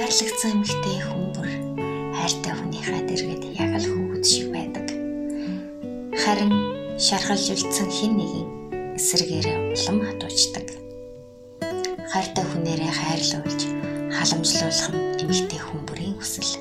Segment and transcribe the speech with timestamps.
[0.00, 1.48] Хайрлагдсан эмэгтэй хүн бүр
[2.16, 4.88] хайртай хүнийхээ дэргэд яг л хүүхэд шиг байдаг.
[6.16, 6.52] Харин
[6.96, 8.48] шаргалж үлдсэн хин нэгэн
[8.96, 10.66] эсрэгээрээ улам хатуучдаг.
[12.08, 13.60] Хайртай хүнээрээ хайрлуулж
[14.16, 16.52] халамжлуулах нь эмэгтэй хүн бүрийн хүсэл.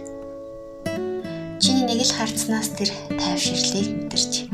[1.63, 2.91] Чиний нэг л харцнаас тэр
[3.23, 4.51] тайвширлыг мэдэрч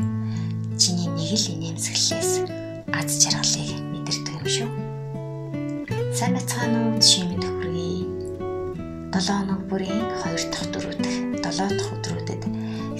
[0.78, 2.32] чиний нэг л инээмсэглэлээс
[2.94, 4.70] аз жаргалыг мэдэрдэг юм шүү.
[6.14, 7.65] Сайн бацгаана уу шимэд хүргэе.
[9.15, 12.41] 7 хоног бүрийн 2 дахь дөрөв дэх 7 дахь өдрүүдэд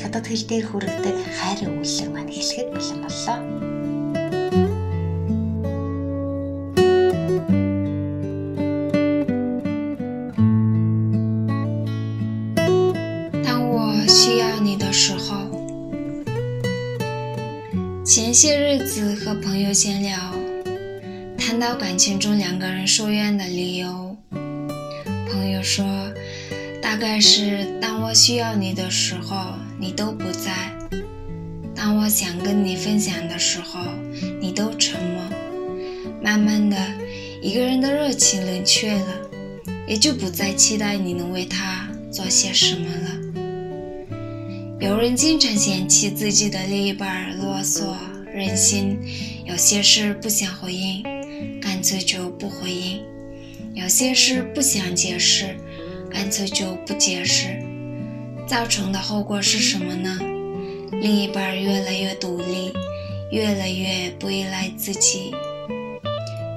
[0.01, 3.39] хятад хэл дээр хүргэдэг хайрын үйлчлэг маань эхлэхэд бэлэн боллоо.
[18.13, 20.17] 前些日子和朋友闲聊，
[21.37, 24.14] 谈到感情中两个人疏远的理由。
[25.62, 25.84] 说，
[26.80, 30.52] 大概是当我需要你的时候，你都不在；
[31.74, 33.80] 当我想跟你分享的时候，
[34.40, 35.22] 你都沉默。
[36.22, 36.76] 慢慢的，
[37.40, 39.30] 一个人的热情冷却了，
[39.86, 43.10] 也就不再期待你能为他做些什么了。
[44.80, 47.94] 有人经常嫌弃自己的另一半啰嗦、
[48.32, 48.98] 任性，
[49.44, 51.02] 有些事不想回应，
[51.60, 52.98] 干脆就不回应；
[53.76, 55.54] 有些事不想解释，
[56.10, 57.62] 干脆就不解释。
[58.48, 60.18] 造成的后果是什么呢？
[60.92, 62.72] 另一半越来越独立，
[63.30, 65.30] 越来越不依赖自己。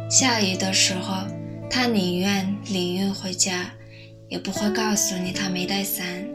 [0.09, 1.27] 下雨的时候，
[1.69, 3.69] 他宁愿淋雨回家，
[4.29, 6.25] 也不会告诉你他没带伞。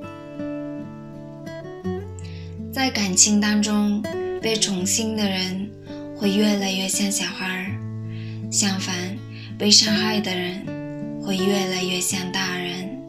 [2.71, 4.03] 在感情当中，
[4.43, 5.71] 被宠幸的人
[6.15, 9.17] 会越来越像小孩儿；相反，
[9.59, 10.67] 被伤害的人
[11.25, 13.01] 会越来越像大人。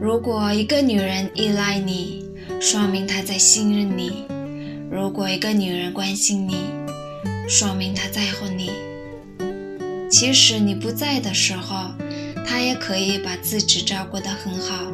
[0.00, 2.26] 如果一个女人依赖你，
[2.60, 4.26] 说明她在信任你；
[4.90, 6.56] 如果一个女人关心你，
[7.48, 8.72] 说明她在乎你。
[10.10, 11.92] 其实你不在的时候，
[12.44, 14.86] 她也可以把自己照顾得很好，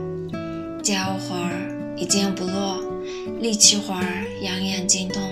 [0.83, 1.73] 家务活儿。
[1.97, 2.85] 一件不落，
[3.41, 5.23] 力气活儿样样精通。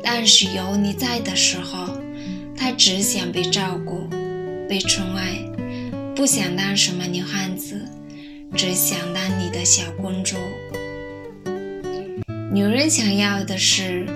[0.00, 1.88] 但是有你在的时候，
[2.56, 4.08] 他只想被照顾、
[4.70, 5.34] 被宠爱，
[6.14, 7.84] 不想当什么女汉子，
[8.54, 10.36] 只想当你的小公主。
[12.52, 14.06] 女人想要的是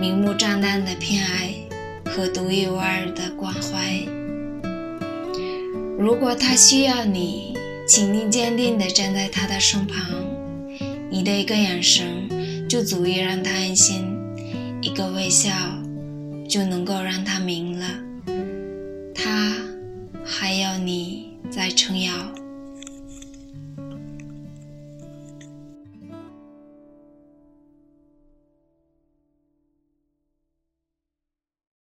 [0.00, 1.52] 明目张胆的偏爱
[2.04, 4.06] 和独一无二的关怀。
[5.98, 9.98] 如果他需要你，请你坚定地站在他的身旁。
[11.10, 14.16] 你的一个眼神就足以让他安心，
[14.80, 15.50] 一个微笑
[16.48, 17.86] 就能够让他明了，
[19.12, 19.63] 他。